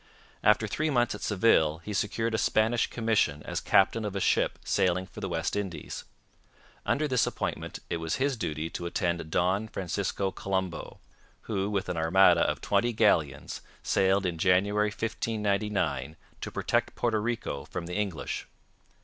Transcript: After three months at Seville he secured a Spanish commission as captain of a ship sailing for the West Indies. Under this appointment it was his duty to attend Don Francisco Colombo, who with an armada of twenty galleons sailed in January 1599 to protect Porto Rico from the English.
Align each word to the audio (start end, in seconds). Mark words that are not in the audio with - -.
After 0.43 0.65
three 0.67 0.89
months 0.89 1.13
at 1.13 1.21
Seville 1.21 1.77
he 1.85 1.93
secured 1.93 2.33
a 2.33 2.39
Spanish 2.39 2.87
commission 2.87 3.43
as 3.43 3.61
captain 3.61 4.03
of 4.03 4.15
a 4.15 4.19
ship 4.19 4.57
sailing 4.65 5.05
for 5.05 5.19
the 5.19 5.29
West 5.29 5.55
Indies. 5.55 6.05
Under 6.87 7.07
this 7.07 7.27
appointment 7.27 7.77
it 7.87 7.97
was 7.97 8.15
his 8.15 8.35
duty 8.35 8.67
to 8.71 8.87
attend 8.87 9.29
Don 9.29 9.67
Francisco 9.67 10.31
Colombo, 10.31 10.99
who 11.41 11.69
with 11.69 11.87
an 11.87 11.97
armada 11.97 12.41
of 12.41 12.61
twenty 12.61 12.93
galleons 12.93 13.61
sailed 13.83 14.25
in 14.25 14.39
January 14.39 14.89
1599 14.89 16.15
to 16.41 16.49
protect 16.51 16.95
Porto 16.95 17.19
Rico 17.19 17.65
from 17.65 17.85
the 17.85 17.93
English. 17.93 18.47